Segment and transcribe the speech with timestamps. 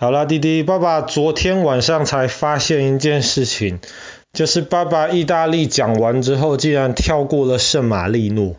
[0.00, 3.80] 好啦，弟弟，爸爸昨天晚上才发现一件事情，
[4.32, 8.56] 就是爸爸意大利讲完之后，竟然跳过了圣马力诺。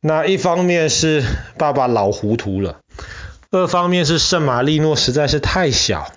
[0.00, 1.22] 那一方面是
[1.58, 2.80] 爸爸老糊涂了，
[3.52, 6.12] 二方面是圣马力诺实在是太小，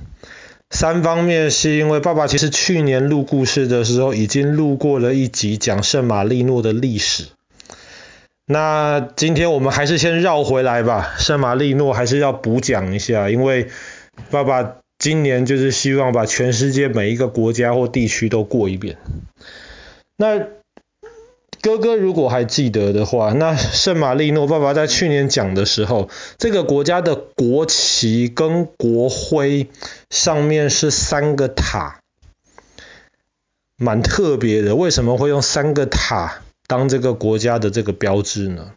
[0.72, 7.28] 三方面是因为爸爸其实去年录故事的时候已经录过了一集讲圣马力诺的历史。
[8.48, 13.68] 那今天我们还是先绕回来吧，圣马力诺还是要补讲一下，因为。
[14.32, 18.98] 爸爸今年就是希望把全世界每一个国家或地区都过一遍。
[20.18, 20.48] 那
[21.62, 29.68] 哥哥如果还记得的话，那圣马力诺爸爸在去年讲的时候，这个国家的国旗跟国徽
[30.10, 32.00] 上面是三个塔，
[33.78, 34.76] 蛮特别的。
[34.76, 38.74] 为什么会用三个塔当这个国家的这个标志呢？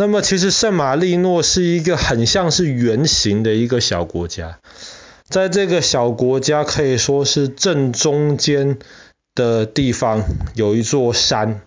[0.00, 4.60] 那么其实圣马力诺是一个很像是圆形的一个小国家，
[5.28, 8.78] 在这个小国家可以说是正中间
[9.34, 10.22] 的地方
[10.54, 11.62] 有一座山，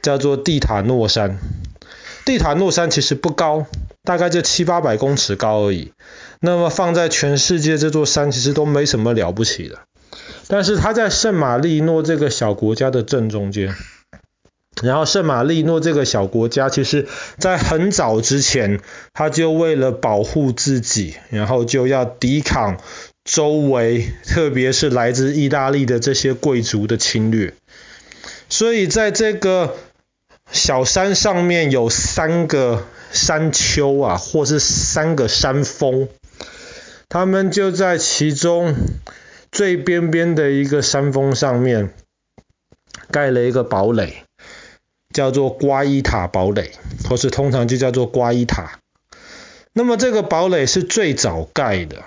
[0.00, 1.40] 叫做蒂塔诺山。
[2.24, 3.66] 蒂塔诺山其实不高，
[4.04, 5.90] 大概就七八百公尺高而已。
[6.38, 9.80] 那么放在全世界这座山其实都没什么了不起的，
[10.46, 13.74] 但是它在圣马力诺这个小国家的正中间。
[14.82, 18.80] 然后圣马力诺这个小国家，其实在很早之前，
[19.14, 22.78] 他就为了保护自己，然后就要抵抗
[23.24, 27.54] 周围，特别是来自意大利的这些贵族的侵略。
[28.50, 29.76] 所以在这个
[30.52, 36.08] 小山上面有三个山丘啊，或是三个山峰，
[37.08, 38.74] 他们就在其中
[39.50, 41.94] 最边边的一个山峰上面
[43.10, 44.25] 盖了一个堡垒。
[45.16, 46.72] 叫做瓜伊塔堡垒，
[47.08, 48.80] 或是通常就叫做瓜伊塔。
[49.72, 52.02] 那么这个堡垒是最早盖的，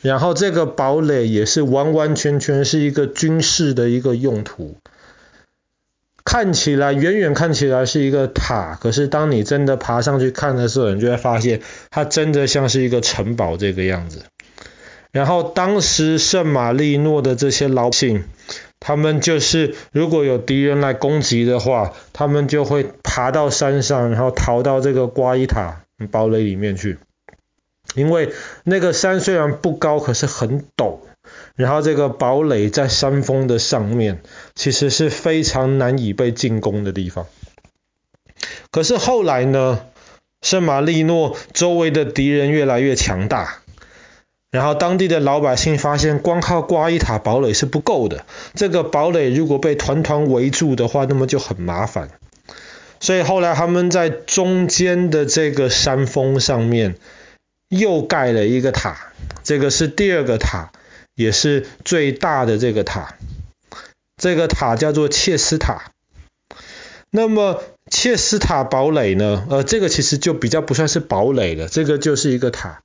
[0.00, 4.78] 然后这个堡垒也是完完全全是一个军事的一个用途。
[6.24, 11.60] 看起来远远看起来是一个塔，可是当你真的爬上去看的时候，你就会发现
[11.90, 14.22] 它真的像是一个城堡这个样子。
[15.12, 18.24] 然后当时圣马力诺的这些老百姓。
[18.86, 25.82] 他们就是，如果有敌人来攻击的话，他们就会爬到山上，然后逃到这个瓜伊塔
[26.12, 26.96] 堡垒里面去。
[27.96, 28.32] 因为
[28.62, 31.00] 那个山虽然不高，可是很陡，
[31.56, 34.22] 然后这个堡垒在山峰的上面，
[34.54, 37.26] 其实是非常难以被进攻的地方。
[38.70, 39.80] 可是后来呢，
[40.42, 43.62] 圣马力诺周围的敌人越来越强大。
[44.50, 48.24] 然后当地的老百姓发现，光靠瓜伊塔堡垒是不够的。
[48.54, 52.08] 这个堡垒如果被团团围住的话，那么就很麻烦。
[53.00, 56.96] 所以后来他们在中间的这个山峰上面
[57.68, 59.12] 又盖了一个塔，
[59.42, 60.70] 这个是第二个塔，
[61.14, 63.16] 也是最大的这个塔。
[64.16, 65.90] 这个塔叫做切斯塔。
[67.10, 69.46] 那么切斯塔堡垒呢？
[69.50, 72.80] 呃，这个其实就比较不算是堡垒了，这个就是一个塔。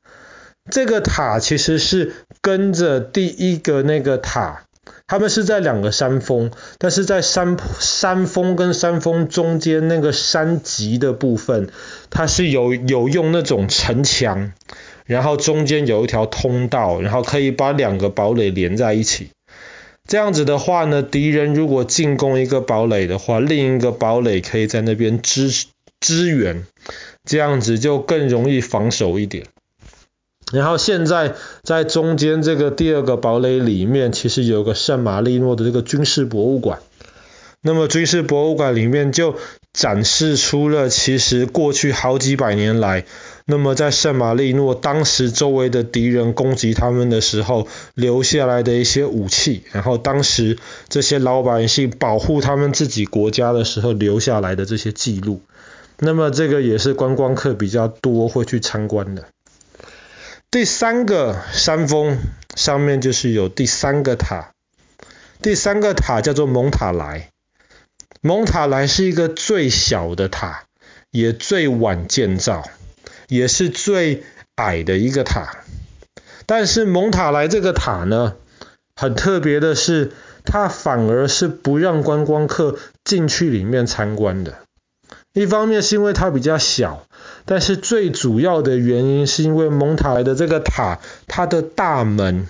[0.70, 4.66] 这个塔其实是跟着第一个那个塔，
[5.08, 11.70] 他们是在两个山峰，但是在山山峰跟山峰中间那个山脊的部分，
[12.10, 14.54] 它是有有用那种城墙，
[15.06, 19.32] 然后中间有一条通道，然后可以把两个堡垒连在一起。
[20.08, 25.52] 这样子的话呢，敌人如果进攻一个堡垒的话，另一个堡垒可以在那边支
[26.00, 26.66] 支援，
[27.24, 29.46] 这样子就更容易防守一点。
[30.52, 36.80] 然后现在在中间这个第二个堡垒里面，其实有个圣马力诺的这个军事博物馆。
[37.64, 39.36] 那么军事博物馆里面就
[39.72, 43.06] 展示出了其实过去好几百年来，
[43.46, 50.58] 那么在圣马力诺当时周围的敌人攻击他们的时候留下来的一些武器，然后当时
[50.90, 55.42] 这些老百姓保护他们自己国家的时候留下来的这些记录。
[56.00, 59.26] 那么这个也是观光客比较多会去参观的。
[60.52, 62.20] 第三个山峰
[62.58, 64.52] 上面就是有第三个塔，
[65.42, 67.30] 第三个塔叫做蒙塔莱。
[68.20, 70.66] 蒙塔莱是一个最小的塔，
[71.10, 72.70] 也最晚建造，
[73.30, 74.24] 也是最
[74.56, 75.64] 矮的一个塔。
[76.46, 78.36] 但是蒙塔莱这个塔呢，
[78.94, 80.12] 很特别的是，
[80.44, 84.58] 它反而是不让观光客进去里面参观的。
[85.34, 87.04] 一方面是因为它比较小，
[87.46, 92.48] 但是最主要的原因是因为蒙塔莱的这个塔，它的大门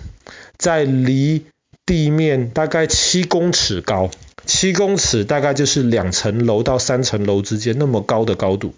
[0.58, 1.44] 在离
[1.86, 4.10] 地面大概七公尺高，
[4.46, 8.74] 七公尺大概就是两层楼到三层楼之间那么高的高度。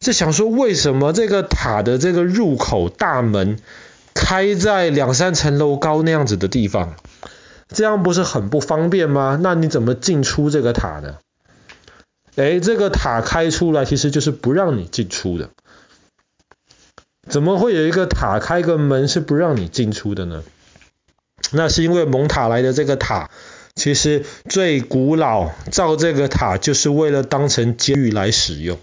[0.00, 3.58] 就想说为什么这个塔的这个入口大门
[4.12, 6.96] 开在两三层楼高那样子的地方，
[7.68, 9.38] 这样不是很不方便吗？
[9.40, 11.18] 那你怎么进出这个塔呢？
[12.36, 15.50] 哎，这个塔开出来其实就是不让你进出的。
[17.28, 20.42] 怎么会有一个塔开个门是不让你进出的呢？
[21.52, 23.30] 那是因为蒙塔莱的这个塔
[23.74, 28.78] 其实最古老，造这个塔就是为了当成监狱来使用。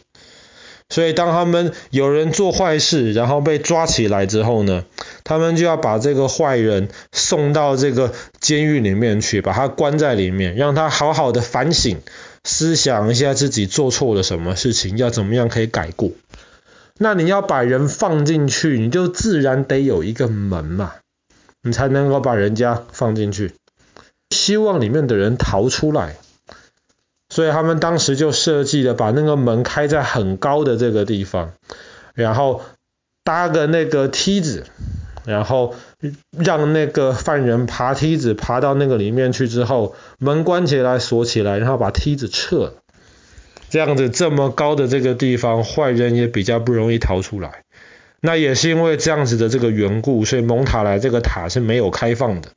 [0.92, 4.84] 所以当他们有人做坏事，然后被抓起来之后呢，
[5.24, 12.02] 他们就要把这个坏人送到这个监狱里面去，把他关在里面，让他好好的反省、
[12.44, 16.12] 思想一下自己做错了什么事情，要怎么样可以改过。
[16.98, 20.96] 那你要把人放进去，你就自然得有一个门嘛，
[21.64, 23.54] 你才能够把人家放进去，
[24.30, 26.18] 希望里面的人逃出来。
[27.32, 31.54] 所以他们当时就设计了，把那个门开在很高的这个地方，
[32.14, 32.62] 然后
[33.24, 34.66] 搭个那个梯子，
[35.26, 35.74] 然后
[36.38, 42.74] 让那个犯人爬梯子爬到那个里面去之后，门关起来锁起来，然后把梯子撤了。
[43.70, 47.64] 这样子这么高的这个地方，坏人也比较不容易逃出来。
[48.20, 52.50] 那也是因为这样子的这个缘故，所以蒙塔莱这个塔是没有开放的。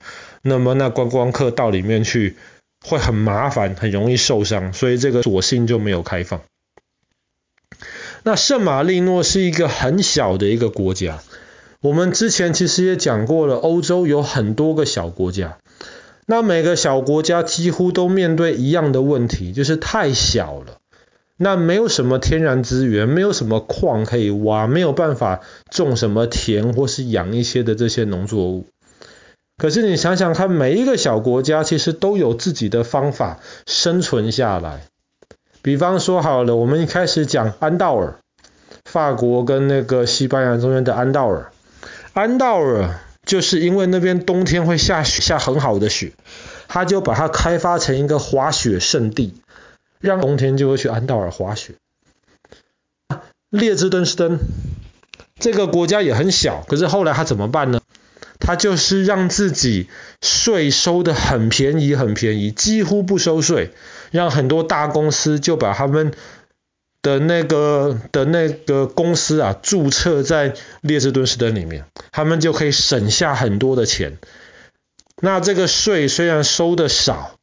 [0.42, 2.36] 那么那观光客到里面去。
[2.84, 6.42] 会很麻烦，很容易受伤，所以这个索性就没有开放。
[8.22, 11.20] 那圣马力诺是一个很小的一个国家，
[11.80, 15.58] 我们之前其实也讲过了，欧洲有很多个小国家，
[16.26, 20.78] 那每个小国家几乎都面对一样的问题，就是太小了，
[21.36, 25.40] 那没有什么天然资源，没有什么矿可以挖，没有办法
[25.70, 28.66] 种什么田或是养一些的这些农作物。
[29.56, 34.82] 可是你想想看，每一个小国家其实都有自己的方法生存下来。
[35.62, 38.18] 比方说好了，我们一开始讲安道尔，
[38.84, 41.52] 法国跟那个西班牙中间的安道尔。
[42.12, 46.12] 安道尔就是因为那边冬天会下雪，下很好的雪，
[46.68, 49.34] 他就把它开发成一个滑雪胜地，
[50.00, 51.74] 让冬天就会去安道尔滑雪。
[53.50, 54.40] 列支敦士登
[55.38, 57.80] 这个国家也很小，可是后来他怎么办呢？
[58.46, 59.88] 他就是让自己
[60.20, 63.70] 税收的很便宜，很便宜，几乎不收税，
[64.10, 66.12] 让很多大公司就把他们
[67.00, 70.52] 的那个的那个公司啊注册在
[70.82, 74.18] 列支敦士登里面，他们就可以省下很多的钱。
[75.22, 77.36] 那这个税虽然收的少，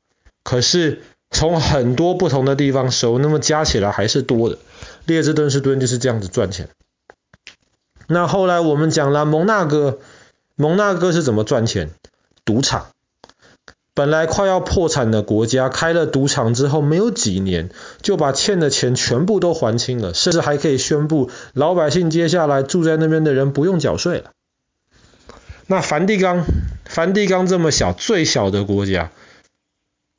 [0.43, 1.01] 可是
[1.31, 4.59] 从很多不同的地方收，那么加起来还是多的。
[5.05, 6.69] 列支敦士登就是这样子赚钱。
[8.05, 9.97] 那后来我们讲了蒙纳哥。
[10.61, 11.89] 蒙纳哥是怎么赚钱？
[12.45, 12.91] 赌场。
[13.95, 17.71] 本来快要破产的国家，开了赌场之后，没有几年
[18.03, 24.29] 就把欠的钱全部都还清了，甚至还可以宣布老百姓接下来住在那边的人不用缴税了。
[25.65, 26.45] 那梵蒂冈，
[26.85, 29.09] 梵蒂冈这么小，最小的国家，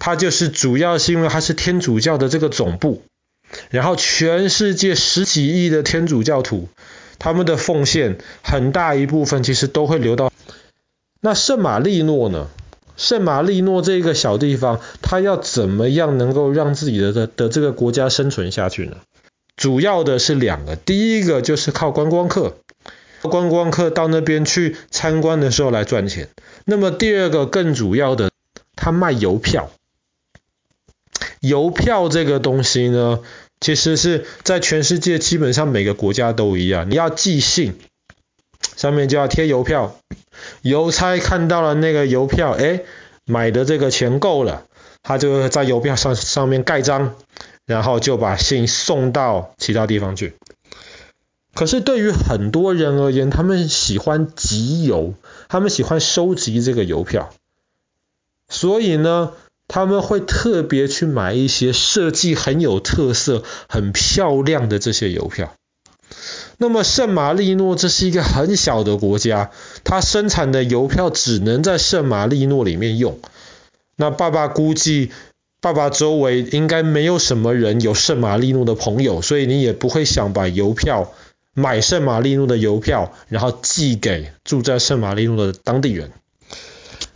[0.00, 3.03] 它就是主要是因为它是天主教的这个总部，
[3.71, 6.69] 然后全世界十几亿的天主教徒。
[7.19, 10.31] 他们的奉献很大一部分其实都会流到
[11.24, 12.48] 那圣马力诺呢？
[12.96, 18.96] 圣马力诺这个小地方，它要怎么样能够让自己的的的这个国家生存下去呢？
[19.56, 22.56] 主要的是两个，第一个就是靠观光客，
[23.22, 26.28] 观光客到那边去参观的时候来赚钱。
[26.64, 28.32] 那么第二个更主要的，
[28.74, 29.70] 他卖邮票。
[31.41, 33.20] 邮票这个东西呢，
[33.60, 37.79] 其实是在全世界基本上每个国家都一样，你要寄信，
[38.76, 39.96] 上面就要贴邮票。
[40.62, 42.82] 邮差看到了那个邮票，哎，
[43.24, 44.65] 买的这个钱够了，
[45.03, 47.15] 他就在邮票上上面盖章，
[47.67, 50.34] 然后就把信送到其他地方去。
[51.55, 55.15] 可是对于很多人而言，他们喜欢集邮，
[55.48, 57.32] 他们喜欢收集这个邮票，
[58.48, 59.32] 所以呢。
[59.69, 65.55] 他们会特别去买一些设计很有特色、很漂亮的这些邮票。
[66.58, 69.50] 那么圣马力诺这是一个很小的国家，
[69.84, 73.19] 它生产的邮票只能在圣马力诺里面用。
[73.96, 75.10] 那爸爸估计，
[75.60, 81.12] 爸爸周围应该没有什么人有圣马力诺的朋友，所以你也不会想把邮票
[81.55, 86.10] 买圣马力诺的邮票，然后寄给住在圣马力诺的当地人。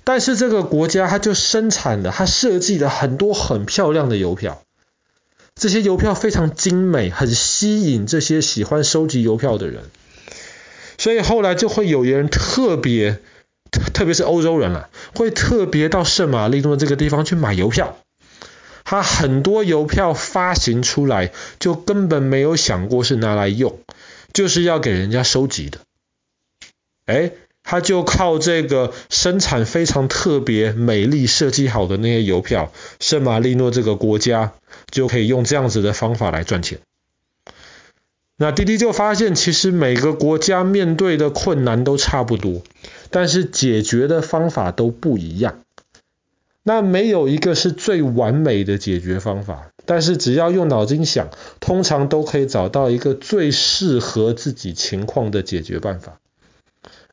[0.04, 4.62] 但是这个国家它就生产了，它设计了很多很漂亮的邮票，
[5.58, 9.84] 这些邮票非常精美，很吸引这些喜欢收集邮票的人。
[10.98, 13.20] 所以后来就会有人特别，
[13.94, 17.96] 特别是欧洲人啊，会特别到圣马力诺这个地方去买邮票。
[18.84, 23.80] 他很多邮票发行出来，就根本没有想过是拿来用，
[24.34, 25.78] 就是要给人家收集的。
[27.06, 27.32] 哎。
[27.68, 34.52] 他就靠这个生产非常特别、美丽、设计好的那些邮票，圣马力诺这个国家
[34.88, 36.78] 就可以用这样子的方法来赚钱。
[38.36, 42.62] 那滴滴就发现，其实每个国家面对的困难都差不多，
[43.10, 45.58] 但是解决的方法都不一样。
[46.62, 56.20] 那没有一个是最完美的解决方法，但是只要用脑筋想，通常都可以找到一个最适合自己情况的解决办法。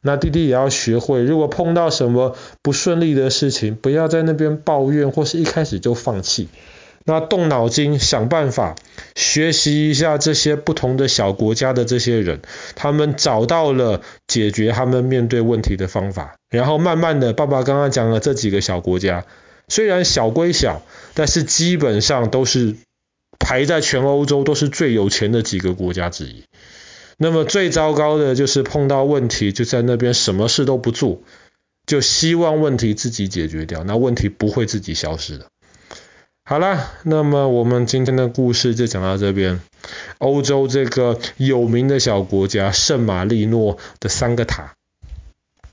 [0.04, 6.50] 那弟弟也要学会，如果碰到什么不顺利的事情，不要在那边抱怨，或是一开始就放弃。
[7.06, 8.76] 那动脑筋想办法，
[9.16, 12.42] 学习一下这些不同的小国家的这些人，
[12.76, 19.26] 他们找到了解决他们面对问题的方法，然后慢慢的，爸爸刚刚讲了这几个小国家，
[19.68, 20.82] 虽然小归小，
[21.14, 22.76] 但是基本上都是
[23.38, 26.46] 排在全欧洲都是最有钱的几个国家之一。
[27.24, 31.22] 那么最糟糕的就是碰到问题就在那边什么事都不做，
[31.86, 35.46] 就希望问题自己解决掉，那问题不会自己消失的。
[36.44, 39.62] 好啦，那么我们今天的故事就讲到这边。
[40.18, 44.74] 欧洲这个有名的小国家圣马力诺的三个塔。